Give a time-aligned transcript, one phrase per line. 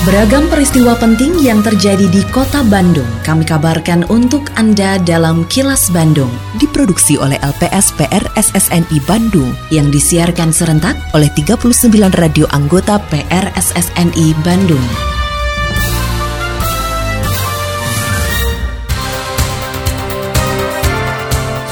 [0.00, 6.32] Beragam peristiwa penting yang terjadi di kota Bandung kami kabarkan untuk Anda dalam Kilas Bandung.
[6.56, 11.84] Diproduksi oleh LPS PR SSNI Bandung yang disiarkan serentak oleh 39
[12.16, 14.80] radio anggota PR SSNI Bandung.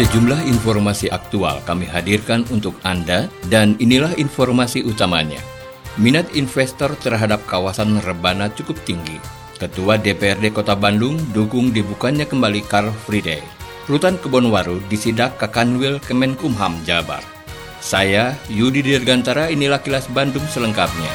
[0.00, 5.53] Sejumlah informasi aktual kami hadirkan untuk Anda dan inilah informasi utamanya.
[5.94, 9.14] Minat investor terhadap kawasan Rebana cukup tinggi.
[9.62, 13.38] Ketua DPRD Kota Bandung dukung dibukanya kembali Car Free Day.
[13.86, 17.22] Rutan Kebonwaru disidak Kakanwil Kemenkumham Jabar.
[17.78, 21.14] Saya Yudi Dirgantara inilah kilas Bandung selengkapnya.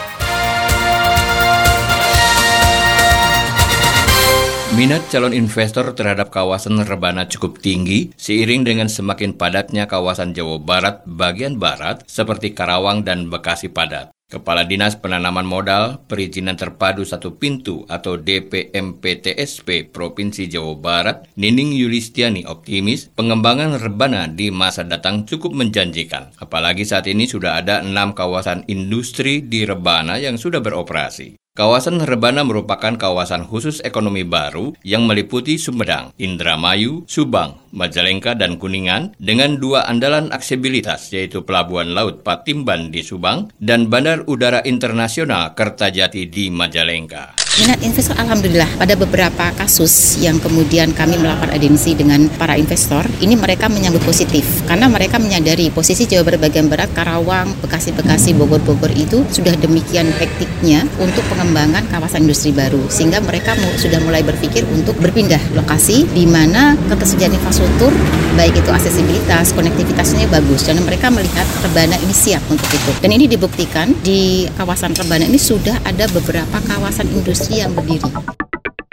[4.80, 11.03] Minat calon investor terhadap kawasan Rebana cukup tinggi seiring dengan semakin padatnya kawasan Jawa Barat
[11.03, 14.16] bagian barat seperti Karawang dan Bekasi padat.
[14.29, 22.45] Kepala Dinas Penanaman Modal Perizinan Terpadu Satu Pintu atau DPMPTSP Provinsi Jawa Barat, Nining Yulistiani
[22.45, 26.30] optimis pengembangan rebana di masa datang cukup menjanjikan.
[26.38, 31.39] Apalagi saat ini sudah ada enam kawasan industri di rebana yang sudah beroperasi.
[31.58, 39.17] Kawasan Rebana merupakan kawasan khusus ekonomi baru yang meliputi Sumedang, Indramayu, Subang, Majalengka, dan Kuningan
[39.17, 46.30] dengan dua andalan aksesibilitas yaitu Pelabuhan Laut Patimban di Subang dan Bandar Udara Internasional Kertajati
[46.30, 47.39] di Majalengka.
[47.59, 53.35] Minat investor alhamdulillah pada beberapa kasus yang kemudian kami melakukan audiensi dengan para investor, ini
[53.35, 54.47] mereka menyambut positif.
[54.63, 60.87] Karena mereka menyadari posisi Jawa Barat bagian barat, Karawang, Bekasi-Bekasi, Bogor-Bogor itu sudah demikian hektiknya
[61.03, 62.80] untuk pengembangan kawasan industri baru.
[62.87, 67.91] Sehingga mereka sudah mulai berpikir untuk berpindah lokasi di mana ketersediaan infrastruktur
[68.39, 70.63] baik itu aksesibilitas, konektivitasnya bagus.
[70.63, 73.03] Dan mereka melihat Rebana ini siap untuk itu.
[73.03, 78.05] Dan ini dibuktikan di kawasan Rebana ini sudah ada beberapa kawasan industri yang berdiri.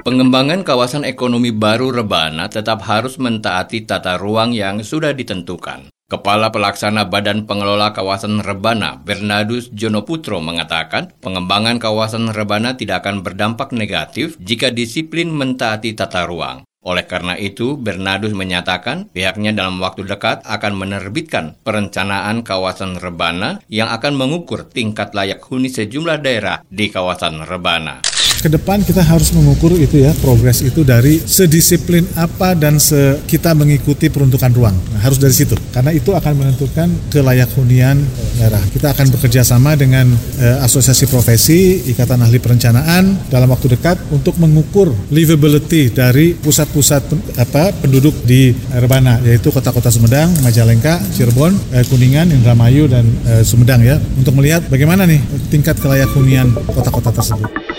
[0.06, 5.90] Pengembangan kawasan ekonomi baru Rebana tetap harus mentaati tata ruang yang sudah ditentukan.
[6.06, 13.74] Kepala Pelaksana Badan Pengelola Kawasan Rebana, Bernardus Jonoputro mengatakan, pengembangan kawasan Rebana tidak akan berdampak
[13.74, 16.62] negatif jika disiplin mentaati tata ruang.
[16.86, 23.90] Oleh karena itu, Bernardus menyatakan pihaknya dalam waktu dekat akan menerbitkan perencanaan kawasan Rebana yang
[23.90, 29.74] akan mengukur tingkat layak huni sejumlah daerah di kawasan Rebana ke depan kita harus mengukur
[29.76, 34.76] itu ya progres itu dari sedisiplin apa dan se kita mengikuti peruntukan ruang.
[34.92, 38.00] Nah, harus dari situ karena itu akan menentukan kelayak hunian
[38.38, 38.60] daerah.
[38.72, 40.08] Kita akan bekerja sama dengan
[40.40, 47.18] eh, asosiasi profesi ikatan ahli perencanaan dalam waktu dekat untuk mengukur livability dari pusat-pusat pen,
[47.36, 53.82] apa penduduk di Rebana yaitu kota-kota Sumedang Majalengka Cirebon eh, Kuningan Indramayu dan eh, Sumedang
[53.84, 54.00] ya.
[54.16, 55.20] Untuk melihat bagaimana nih
[55.52, 57.75] tingkat kelayak hunian kota-kota tersebut.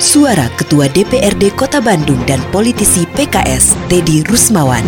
[0.00, 4.80] Suara Ketua DPRD Kota Bandung dan politisi PKS Teddy Rusmawan.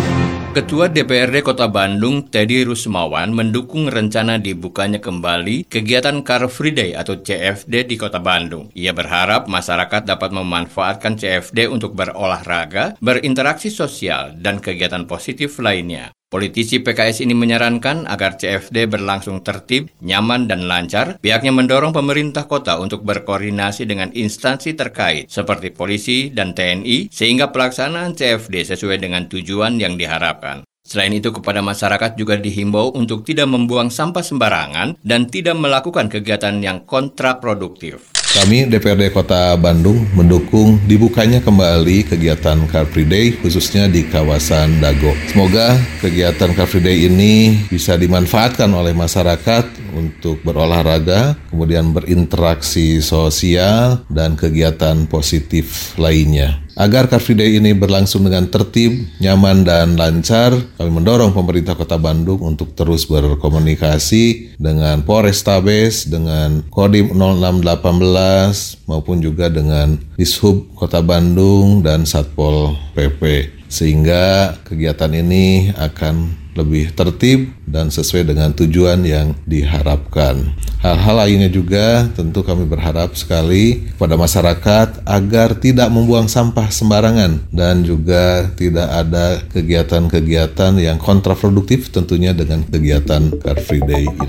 [0.57, 7.21] Ketua DPRD Kota Bandung, Teddy Rusmawan, mendukung rencana dibukanya kembali kegiatan Car Free Day atau
[7.21, 8.73] CFD di Kota Bandung.
[8.73, 16.09] Ia berharap masyarakat dapat memanfaatkan CFD untuk berolahraga, berinteraksi sosial, dan kegiatan positif lainnya.
[16.33, 21.21] Politisi PKS ini menyarankan agar CFD berlangsung tertib, nyaman, dan lancar.
[21.21, 28.17] Pihaknya mendorong pemerintah kota untuk berkoordinasi dengan instansi terkait seperti polisi dan TNI sehingga pelaksanaan
[28.17, 30.65] CFD sesuai dengan tujuan yang diharapkan.
[30.81, 36.57] Selain itu, kepada masyarakat juga dihimbau untuk tidak membuang sampah sembarangan dan tidak melakukan kegiatan
[36.65, 38.22] yang kontraproduktif.
[38.33, 45.13] Kami DPRD Kota Bandung mendukung dibukanya kembali kegiatan Car Free Day khususnya di kawasan Dago.
[45.29, 54.01] Semoga kegiatan Car Free Day ini bisa dimanfaatkan oleh masyarakat untuk berolahraga, kemudian berinteraksi sosial
[54.09, 56.59] dan kegiatan positif lainnya.
[56.73, 62.01] Agar Car Free Day ini berlangsung dengan tertib, nyaman, dan lancar, kami mendorong pemerintah Kota
[62.01, 71.85] Bandung untuk terus berkomunikasi dengan Polrestabes, dengan Kodim 0618, maupun juga dengan Dishub Kota Bandung
[71.85, 73.53] dan Satpol PP.
[73.69, 80.53] Sehingga kegiatan ini akan lebih tertib dan sesuai dengan tujuan yang diharapkan.
[80.83, 87.87] Hal-hal lainnya juga tentu kami berharap sekali kepada masyarakat agar tidak membuang sampah sembarangan dan
[87.87, 94.27] juga tidak ada kegiatan-kegiatan yang kontraproduktif tentunya dengan kegiatan Car Free Day ini.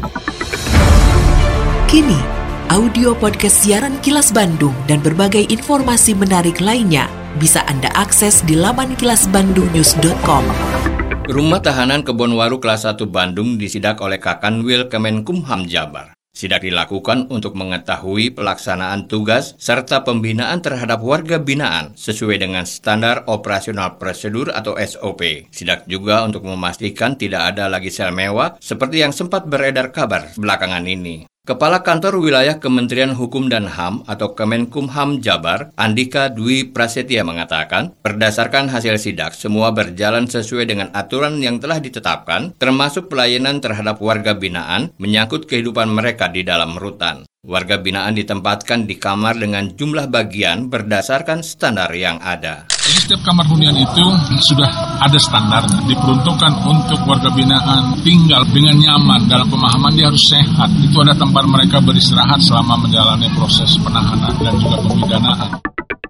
[1.91, 2.21] Kini,
[2.71, 8.95] audio podcast siaran Kilas Bandung dan berbagai informasi menarik lainnya bisa Anda akses di laman
[8.95, 10.94] kilasbandungnews.com.
[11.25, 16.13] Rumah tahanan Kebonwaru kelas 1 Bandung disidak oleh Kakanwil Kemenkumham Jabar.
[16.37, 23.97] Sidak dilakukan untuk mengetahui pelaksanaan tugas serta pembinaan terhadap warga binaan sesuai dengan standar operasional
[23.97, 25.49] prosedur atau SOP.
[25.49, 30.85] Sidak juga untuk memastikan tidak ada lagi sel mewah seperti yang sempat beredar kabar belakangan
[30.85, 31.25] ini.
[31.45, 38.73] Kepala Kantor Wilayah Kementerian Hukum dan HAM atau Kemenkumham Jabar, Andika Dwi Prasetya mengatakan, berdasarkan
[38.73, 44.89] hasil sidak, semua berjalan sesuai dengan aturan yang telah ditetapkan, termasuk pelayanan terhadap warga binaan
[44.97, 47.29] menyangkut kehidupan mereka di dalam rutan.
[47.45, 52.65] Warga binaan ditempatkan di kamar dengan jumlah bagian berdasarkan standar yang ada.
[52.73, 54.07] Jadi setiap kamar hunian itu
[54.41, 54.65] sudah
[54.97, 60.73] ada standarnya, diperuntukkan untuk warga binaan tinggal dengan nyaman dalam pemahaman dia harus sehat.
[60.89, 65.61] Itu ada tempat mereka beristirahat selama menjalani proses penahanan dan juga pemidanaan.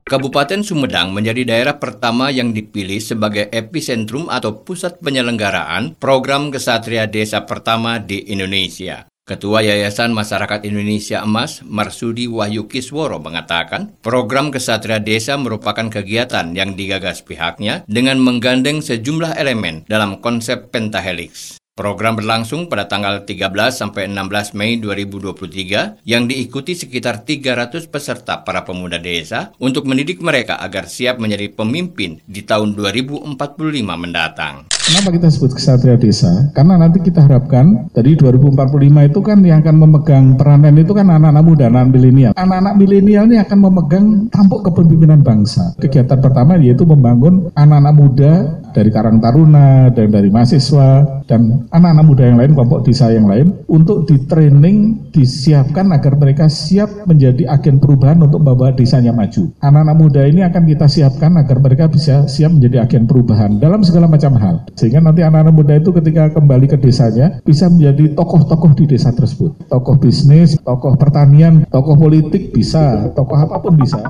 [0.06, 7.42] Kabupaten Sumedang menjadi daerah pertama yang dipilih sebagai epicentrum atau pusat penyelenggaraan program Kesatria Desa
[7.42, 9.10] pertama di Indonesia.
[9.24, 16.76] Ketua Yayasan Masyarakat Indonesia Emas, Marsudi Wahyu Kisworo mengatakan, program Kesatria Desa merupakan kegiatan yang
[16.76, 21.56] digagas pihaknya dengan menggandeng sejumlah elemen dalam konsep pentahelix.
[21.72, 28.68] Program berlangsung pada tanggal 13 sampai 16 Mei 2023 yang diikuti sekitar 300 peserta para
[28.68, 33.40] pemuda desa untuk mendidik mereka agar siap menjadi pemimpin di tahun 2045
[33.88, 34.68] mendatang.
[34.84, 36.28] Kenapa kita sebut kesatria desa?
[36.52, 41.40] Karena nanti kita harapkan dari 2045 itu kan yang akan memegang peranan itu kan anak-anak
[41.40, 42.32] muda, anak milenial.
[42.36, 45.72] Anak-anak milenial ini akan memegang tampuk kepemimpinan bangsa.
[45.81, 48.32] Kegiatan pertama yaitu membangun anak-anak muda
[48.76, 53.56] dari Karang Taruna dan dari mahasiswa dan anak-anak muda yang lain, kelompok desa yang lain
[53.72, 59.48] untuk di training, disiapkan agar mereka siap menjadi agen perubahan untuk membawa desanya maju.
[59.64, 64.10] Anak-anak muda ini akan kita siapkan agar mereka bisa siap menjadi agen perubahan dalam segala
[64.10, 64.60] macam hal.
[64.74, 69.70] Sehingga nanti anak-anak muda itu ketika kembali ke desanya bisa menjadi tokoh-tokoh di desa tersebut.
[69.70, 74.02] Tokoh bisnis, tokoh pertanian, tokoh politik bisa, tokoh apa pun bisa.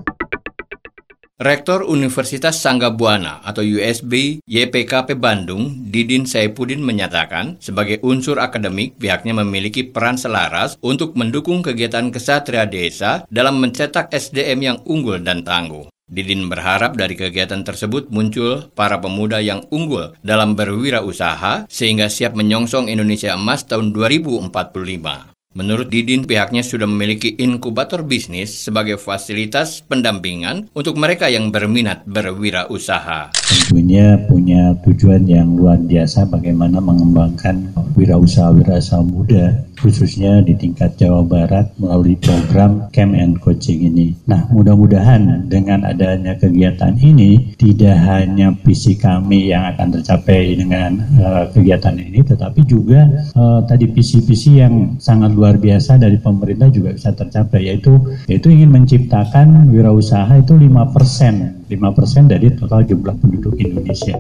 [1.35, 9.35] Rektor Universitas Sangga Buana atau USB YPKP Bandung, Didin Saipudin menyatakan, sebagai unsur akademik, pihaknya
[9.43, 15.94] memiliki peran selaras untuk mendukung kegiatan kesatria desa dalam mencetak SDM yang unggul dan tangguh.
[16.15, 22.87] Didin berharap dari kegiatan tersebut muncul para pemuda yang unggul dalam berwirausaha sehingga siap menyongsong
[22.87, 25.35] Indonesia Emas tahun 2045.
[25.55, 33.31] Menurut Didin, pihaknya sudah memiliki inkubator bisnis sebagai fasilitas pendampingan untuk mereka yang berminat berwirausaha.
[33.39, 41.77] Tentunya punya tujuan yang luar biasa bagaimana mengembangkan wirausaha-wirausaha muda khususnya di tingkat Jawa Barat
[41.77, 44.17] melalui program Camp and Coaching ini.
[44.25, 51.45] Nah, mudah-mudahan dengan adanya kegiatan ini tidak hanya visi kami yang akan tercapai dengan uh,
[51.53, 53.05] kegiatan ini, tetapi juga
[53.37, 57.93] uh, tadi visi-visi yang sangat luar biasa dari pemerintah juga bisa tercapai, yaitu
[58.25, 64.17] yaitu ingin menciptakan wirausaha itu 5%, 5% dari total jumlah penduduk Indonesia.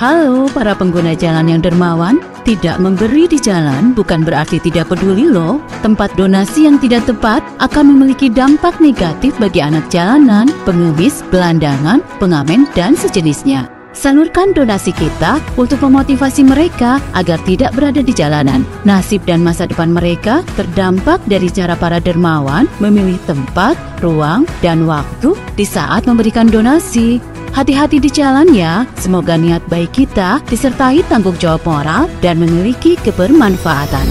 [0.00, 5.60] Halo para pengguna jalan yang dermawan, tidak memberi di jalan bukan berarti tidak peduli loh.
[5.84, 12.64] Tempat donasi yang tidak tepat akan memiliki dampak negatif bagi anak jalanan, pengemis, gelandangan, pengamen,
[12.72, 13.68] dan sejenisnya.
[13.92, 18.64] Salurkan donasi kita untuk memotivasi mereka agar tidak berada di jalanan.
[18.88, 25.36] Nasib dan masa depan mereka terdampak dari cara para dermawan memilih tempat, ruang, dan waktu
[25.60, 27.20] di saat memberikan donasi.
[27.50, 34.06] Hati-hati di jalan ya, semoga niat baik kita disertai tanggung jawab moral dan memiliki kebermanfaatan.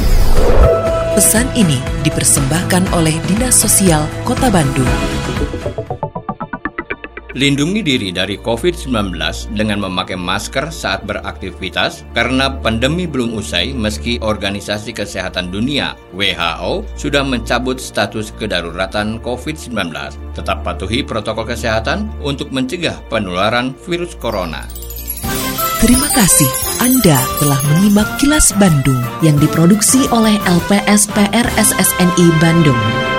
[1.15, 4.88] Pesan ini dipersembahkan oleh Dinas Sosial Kota Bandung.
[7.39, 9.15] Lindungi diri dari COVID-19
[9.55, 17.24] dengan memakai masker saat beraktivitas karena pandemi belum usai meski Organisasi Kesehatan Dunia WHO sudah
[17.24, 19.72] mencabut status kedaruratan COVID-19.
[20.36, 24.67] Tetap patuhi protokol kesehatan untuk mencegah penularan virus corona.
[25.79, 26.51] Terima kasih
[26.84, 33.18] Anda telah menyimak kilas Bandung yang diproduksi oleh LPSPR SSNI Bandung.